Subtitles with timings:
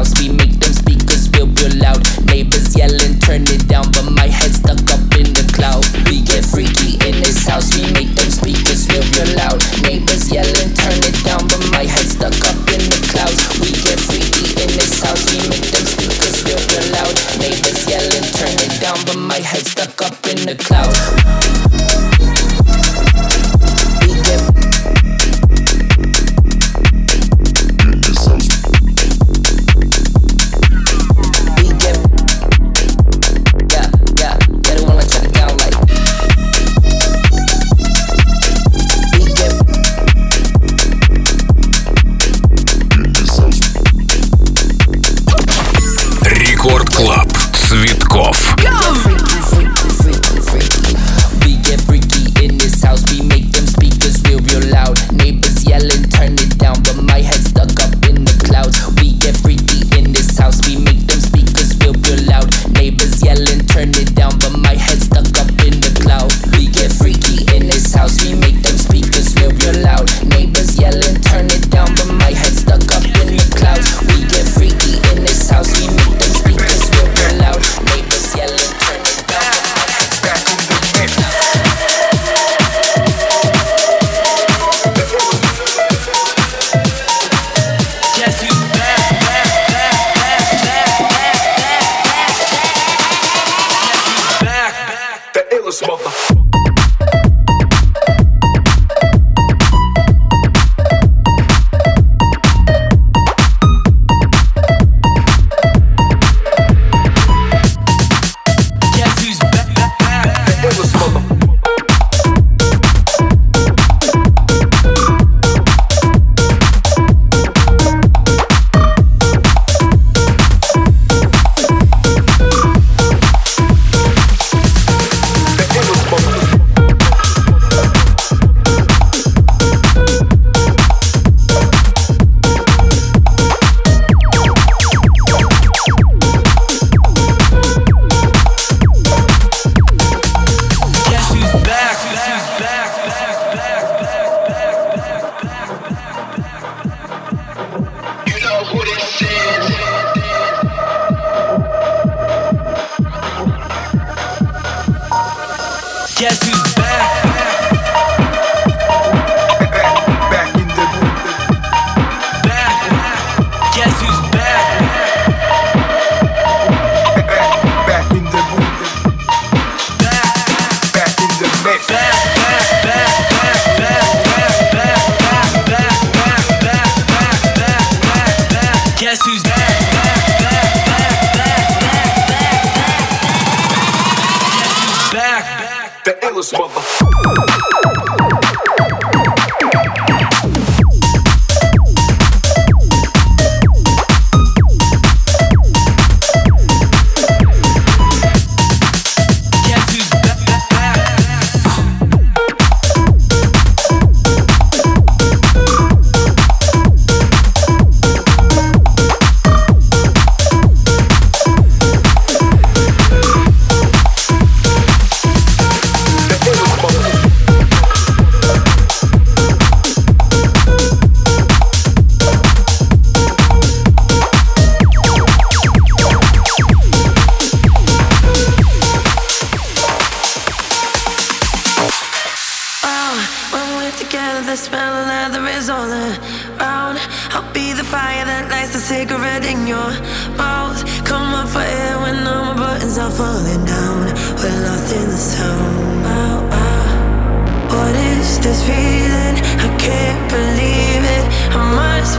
[0.00, 0.29] house, be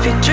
[0.04, 0.31] be true.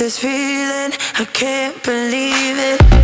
[0.00, 2.99] this feeling, I can't believe it.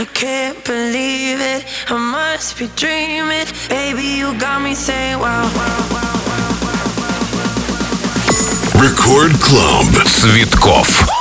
[0.00, 1.66] I can't believe it.
[1.88, 3.44] I must be dreaming.
[3.68, 5.50] Baby, you got me saying wow, wow,
[5.92, 8.80] wow, wow, wow, wow.
[8.80, 11.19] Record Club Tsvetkov.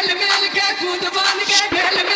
[0.00, 2.09] قلب الكك ودفن كك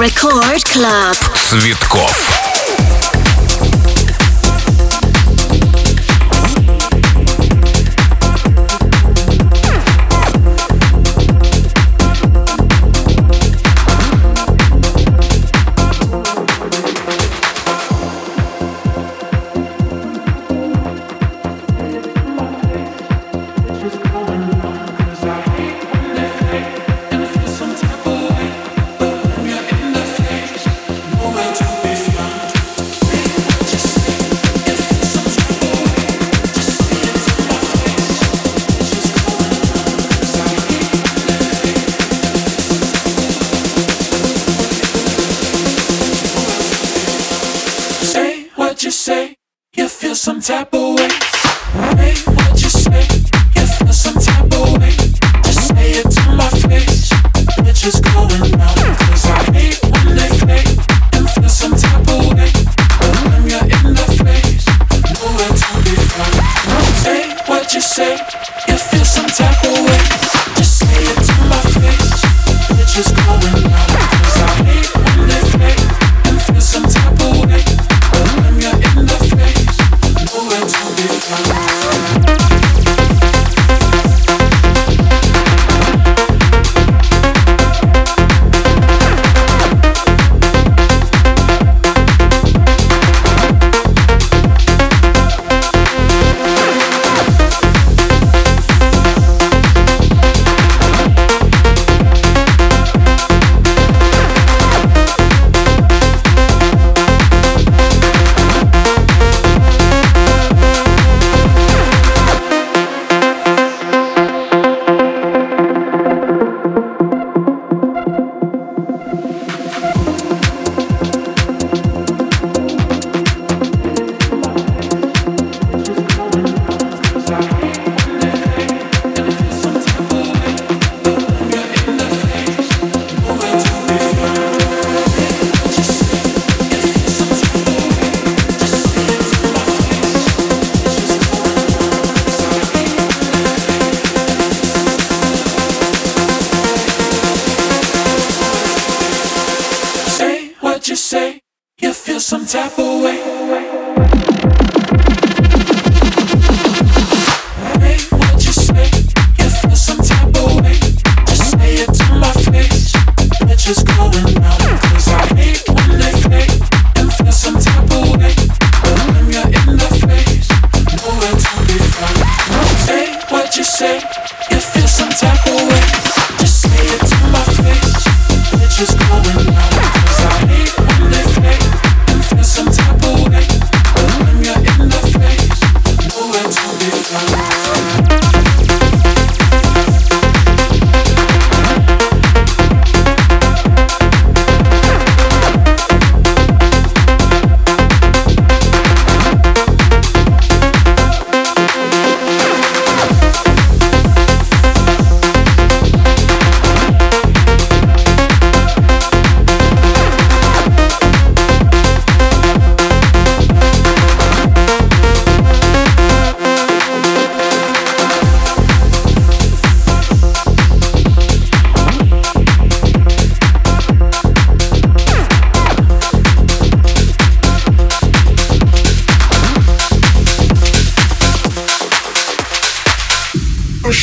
[0.00, 1.16] Record Club.
[1.48, 2.39] Цветков.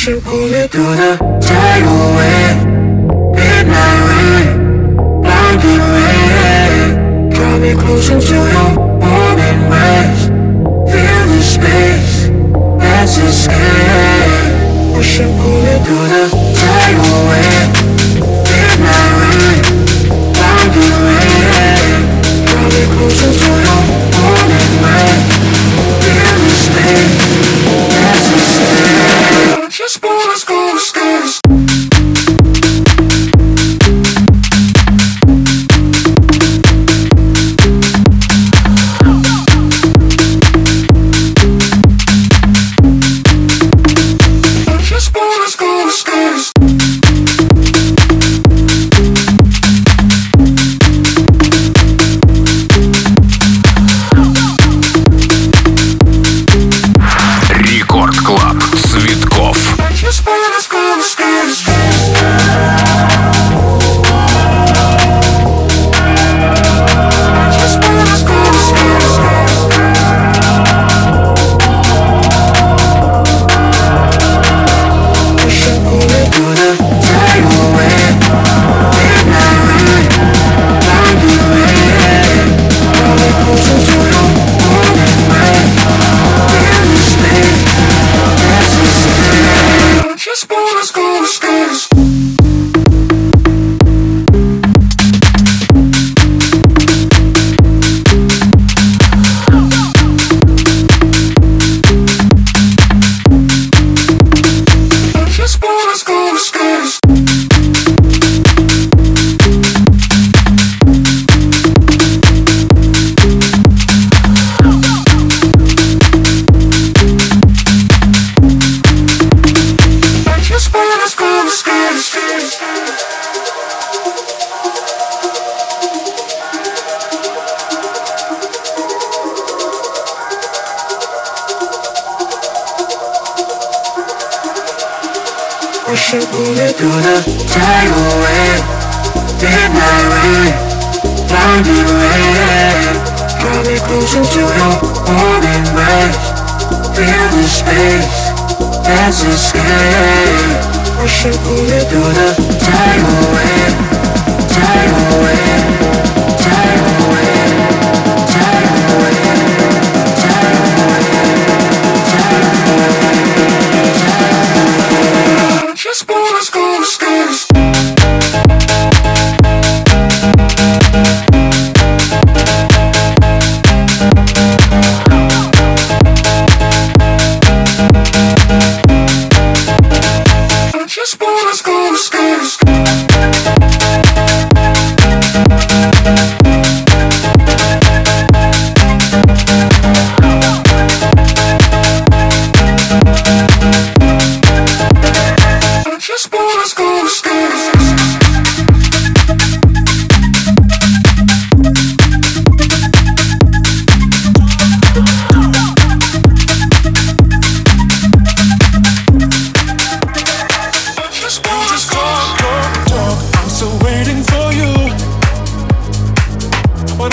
[0.05, 2.59] Pull it through the tidal wave
[3.35, 7.29] Midnight rain, blinding rain.
[7.29, 8.71] Draw me close into your
[9.03, 10.23] warm embrace
[10.91, 12.29] Feel the space,
[12.79, 14.55] let's escape
[14.95, 17.69] Push and pull it through the tidal wave
[18.47, 19.61] Midnight rain,
[20.31, 21.99] blinding rain.
[22.47, 23.68] Draw me close into your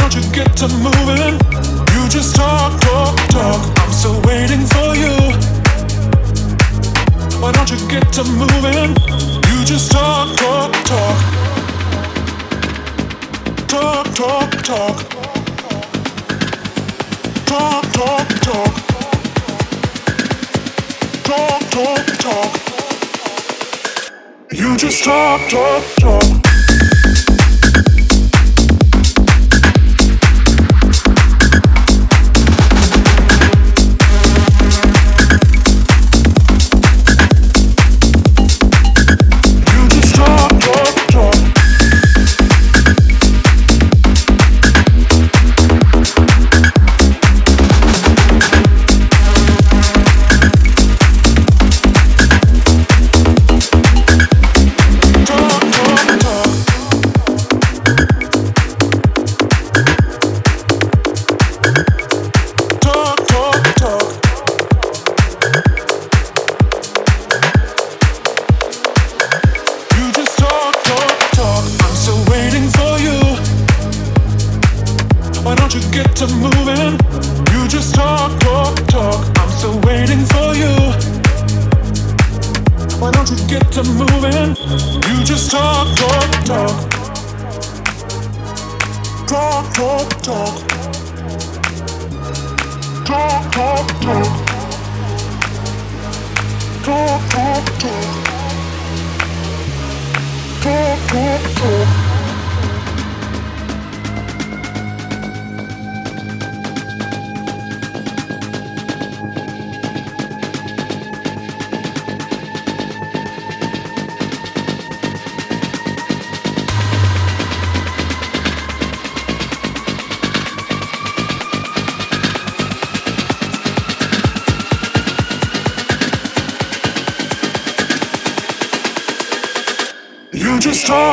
[0.09, 1.35] Don't you get to moving?
[1.92, 3.81] You just talk, talk, talk.
[3.81, 5.16] I'm still waiting for you.
[7.42, 8.95] Why don't you get to moving?
[9.51, 11.19] You just talk, talk, talk.
[13.66, 14.97] Talk, talk, talk.
[17.47, 18.75] Talk, talk, talk.
[21.25, 22.53] Talk, talk, talk.
[24.53, 26.46] You just talk, talk, talk.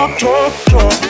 [0.08, 1.03] talk, talk, talk.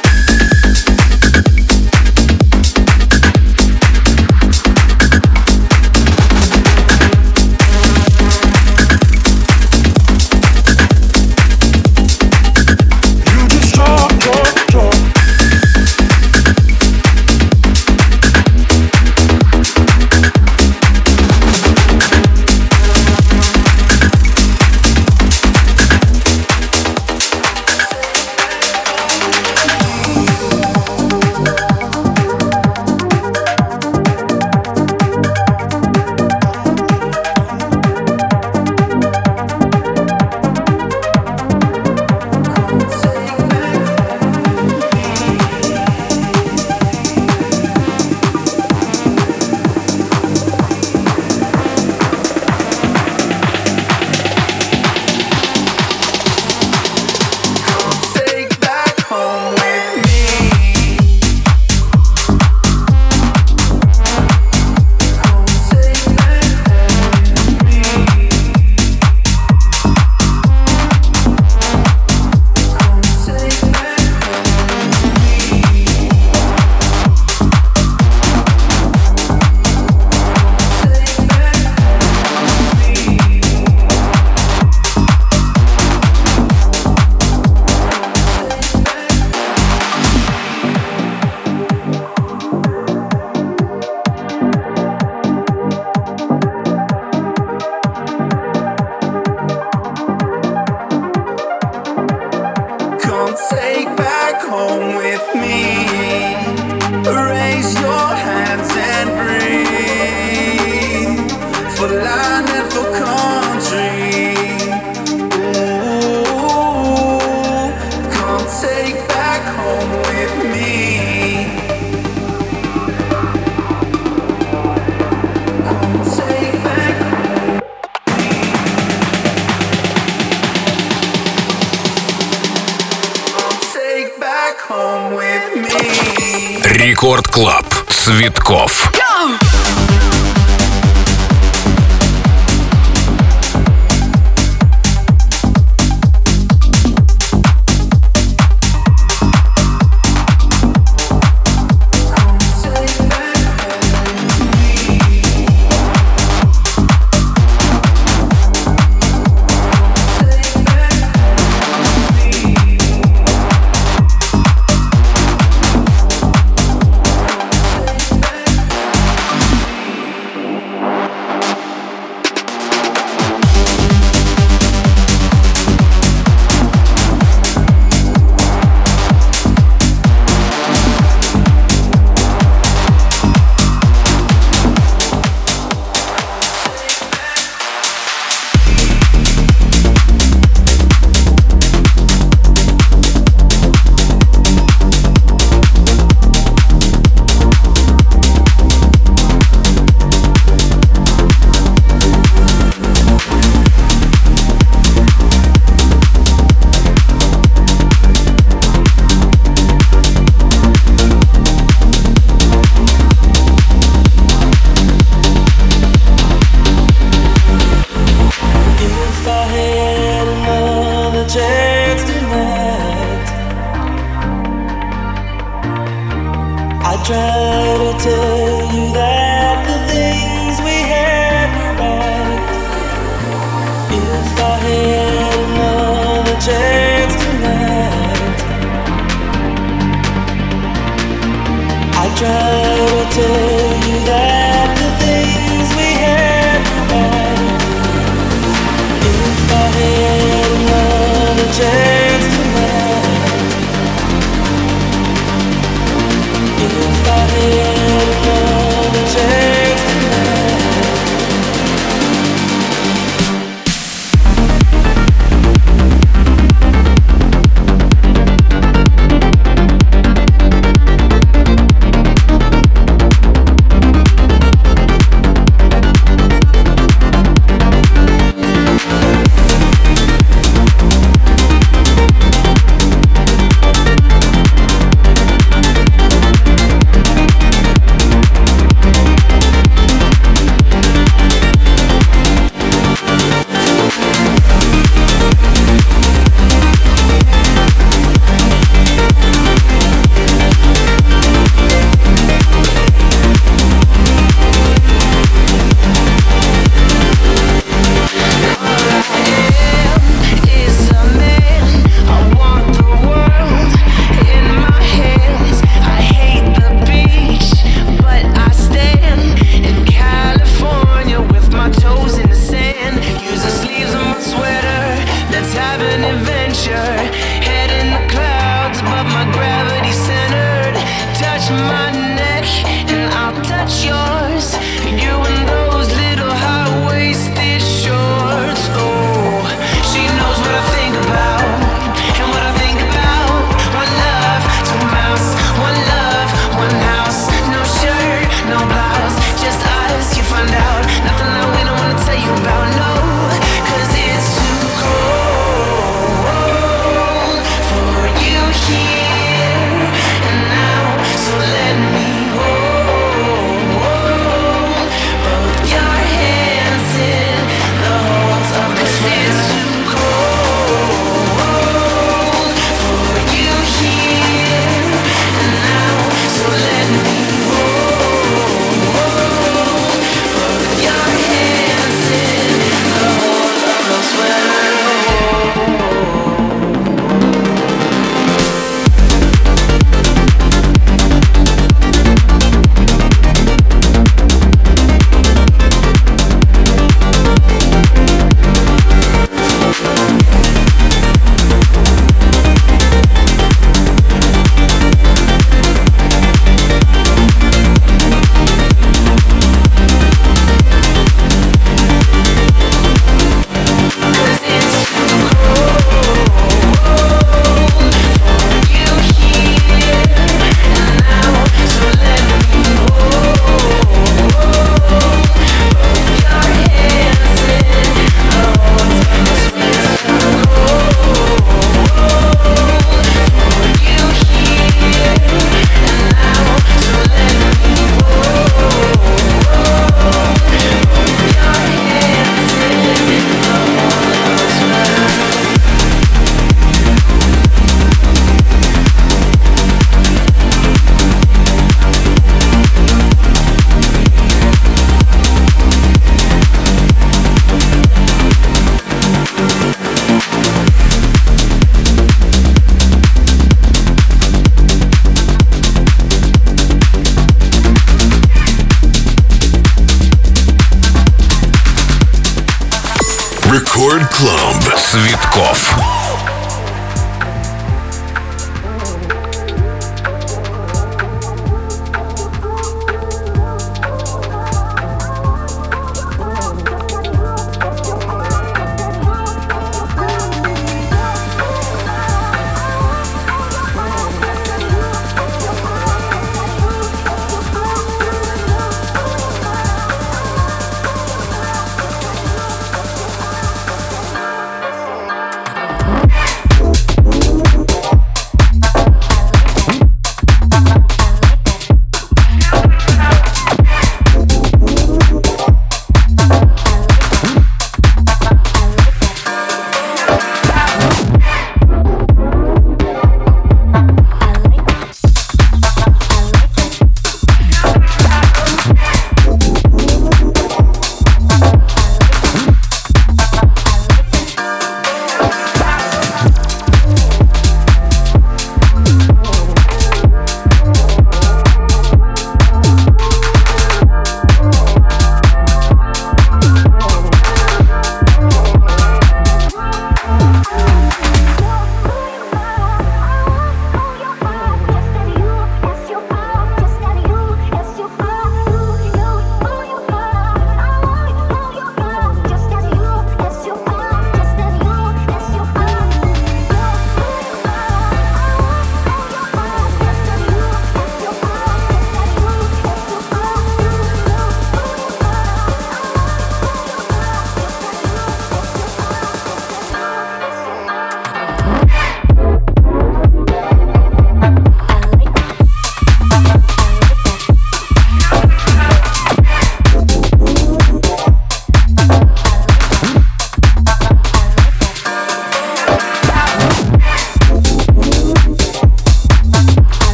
[475.24, 475.72] Гудков.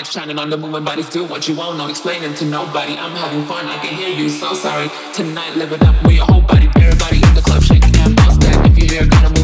[0.00, 1.10] light shining on the moving bodies.
[1.10, 2.94] Do what you want, no explaining to nobody.
[2.96, 4.88] I'm having fun, I can hear you, so sorry.
[5.12, 6.68] Tonight, live it up with your whole body.
[6.76, 8.66] Everybody in the club, shaking and bounce that.
[8.66, 9.39] If you hear, here, gotta move.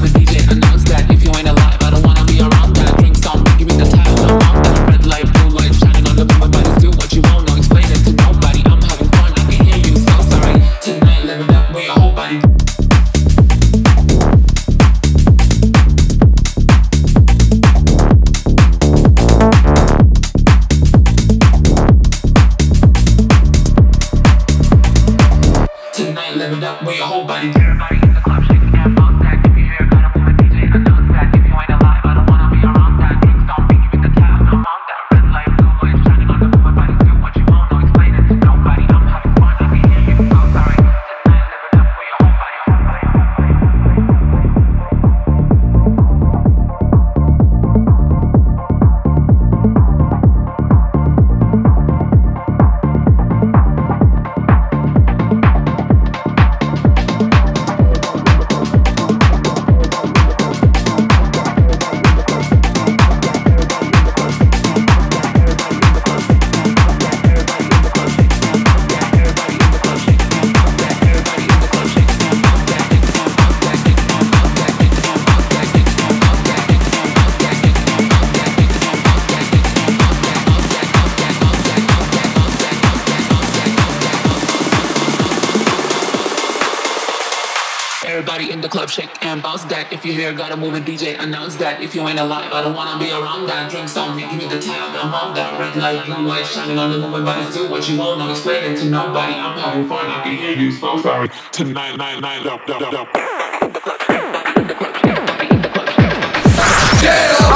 [88.52, 89.92] in the club, shake and bounce that.
[89.94, 91.82] If you hear, gotta move a DJ, announce that.
[91.82, 93.72] If you ain't alive, I don't wanna be around that.
[93.72, 95.60] Drinks on me, give me the tab, I'm on that.
[95.60, 97.56] Red light, blue light, shining on the moving bodies.
[97.56, 99.34] Do what you want, no explaining to nobody.
[99.34, 101.30] I'm having fun, I can hear you, so sorry.
[101.52, 103.08] Tonight, night, night, up, up, up.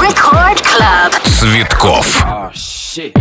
[0.00, 1.12] Record Club.
[1.38, 2.24] Цветков.
[2.26, 3.12] Oh shit.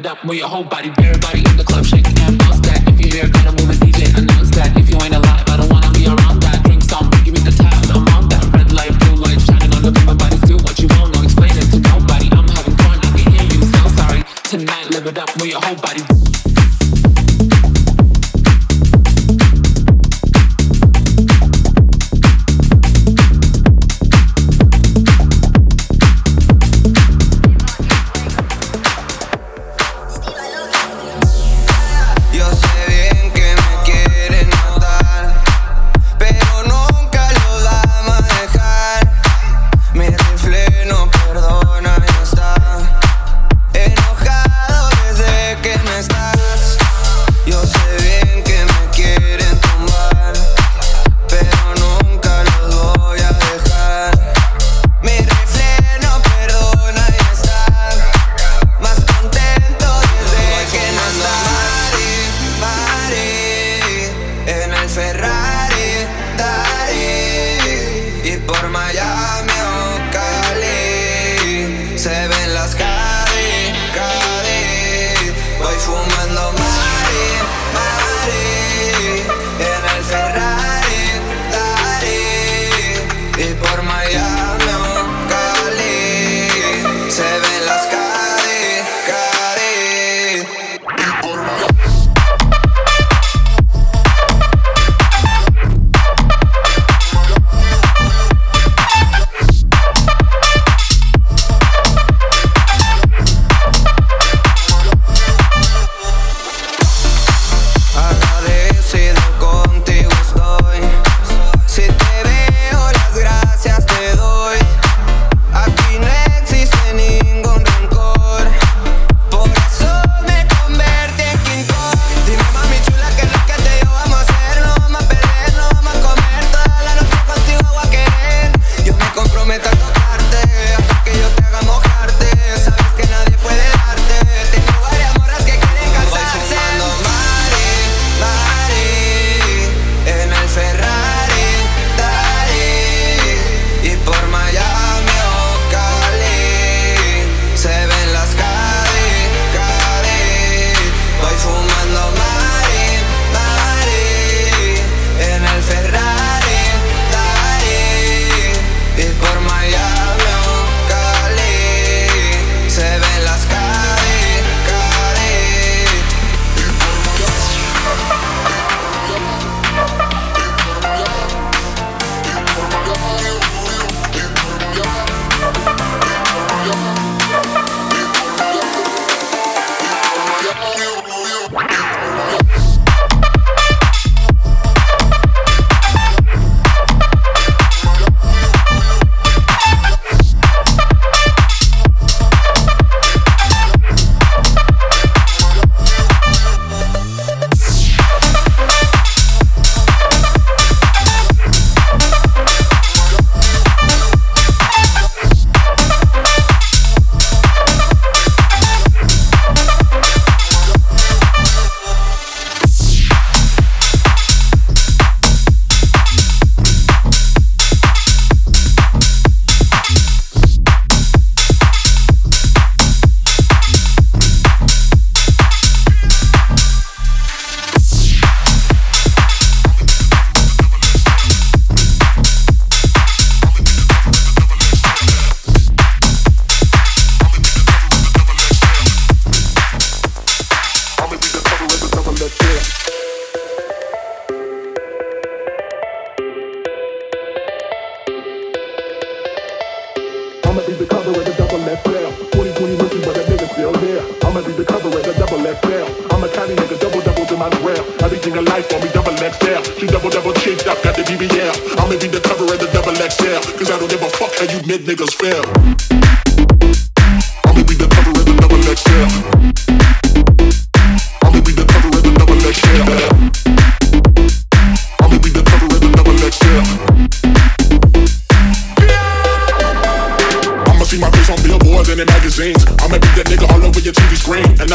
[0.00, 2.80] It up, move your whole body, everybody in the club, shake and bounce that.
[2.88, 4.74] If you hear, gotta move a DJ, announce that.
[4.76, 6.64] If you ain't alive, I don't wanna be around that.
[6.64, 8.44] Drinks on me, give me the tab, I'm on that.
[8.52, 10.40] Red light, blue light, shining on the moving bodies.
[10.48, 12.28] Do what you want, no explain it to nobody.
[12.32, 14.22] I'm having fun, I can hear you, so sorry.
[14.48, 16.19] Tonight, live it up, move your whole body.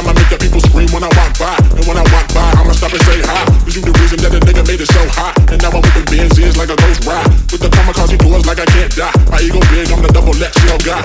[0.05, 1.57] I make the people scream when I walk by.
[1.77, 3.41] And when I walk by, I'ma stop and say hi.
[3.65, 5.33] Cause you the reason that a nigga made it so hot.
[5.49, 7.25] And now I'm whipping Benz is like a ghost ride.
[7.49, 9.13] With the kamikaze doors like I can't die.
[9.33, 11.01] My ego big, I'm the double XL guy.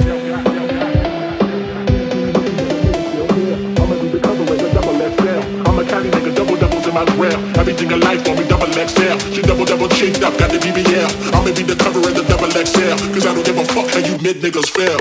[5.65, 7.41] I'ma carry niggas double doubles in my grill.
[7.57, 9.17] Everything in life gon' be double XL.
[9.33, 11.09] She double double cheeked up, got the BBL.
[11.33, 13.01] I'ma be the cover of the double XL.
[13.17, 15.01] Cause I don't give a fuck how you mid niggas feel.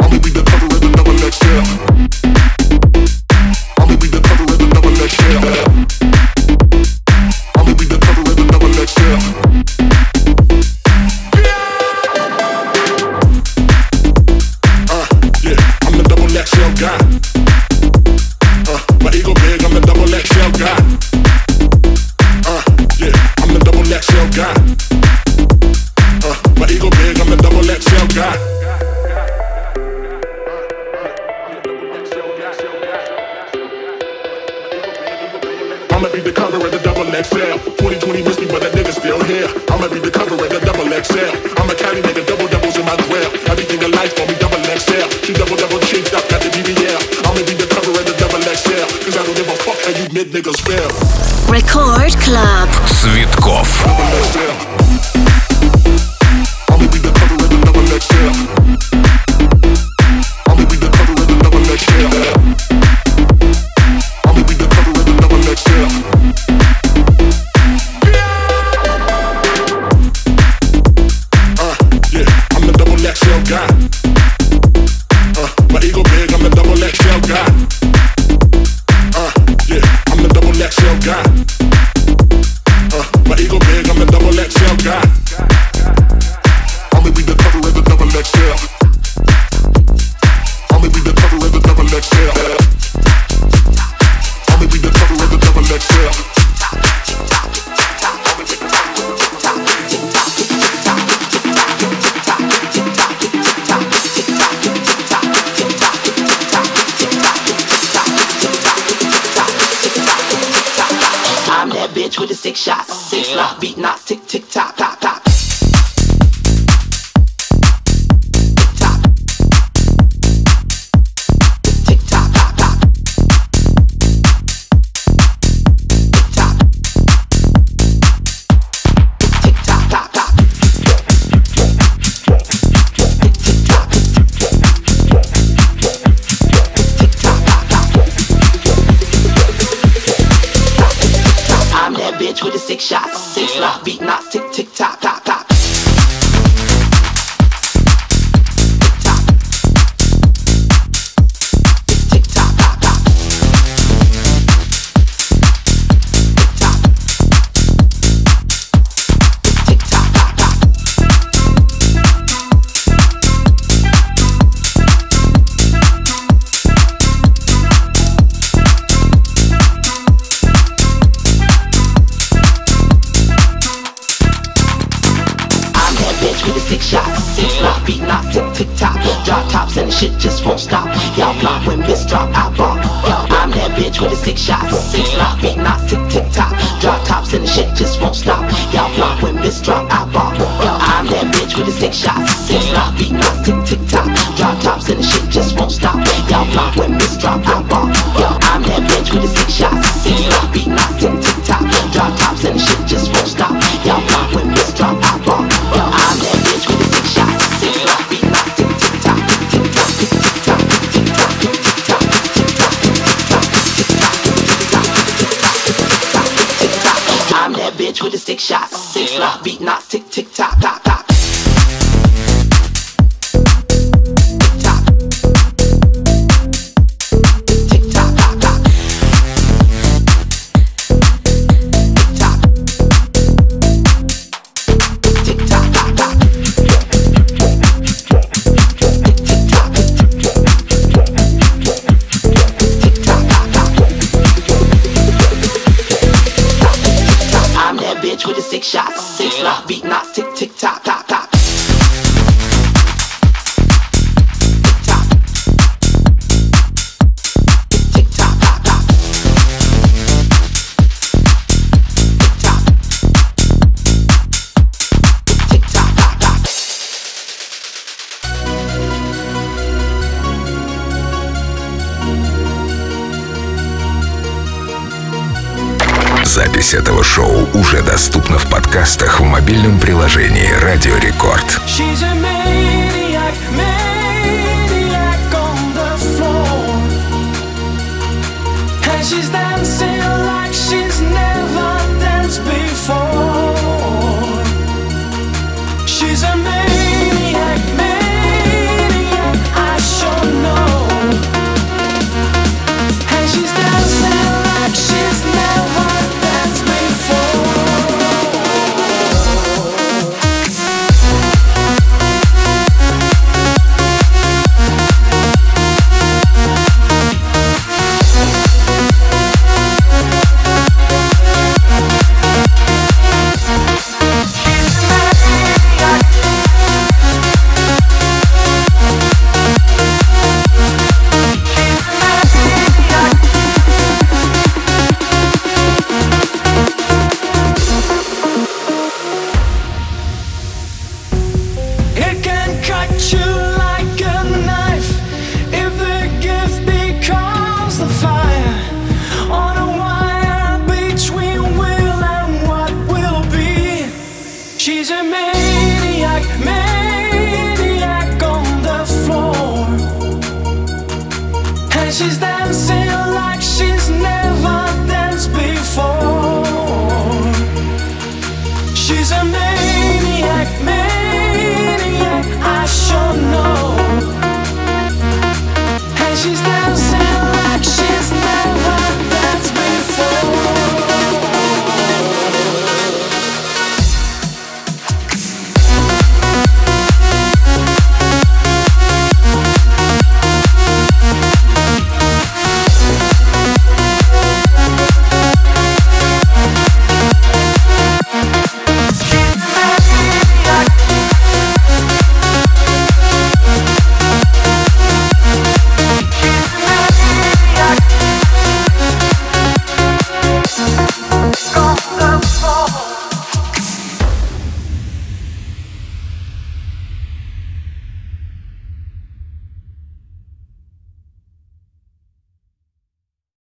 [0.00, 1.89] I'ma be the cover of the double XL.